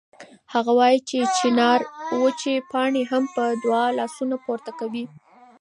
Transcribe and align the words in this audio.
هغه 0.53 0.71
وایي 0.79 0.99
چې 1.09 1.15
د 1.23 1.29
چنار 1.39 1.79
وچې 2.21 2.53
پاڼې 2.71 3.03
هم 3.11 3.23
په 3.35 3.43
دعا 3.63 3.85
لاسونه 3.99 4.35
پورته 4.45 4.71
کوي. 4.79 5.05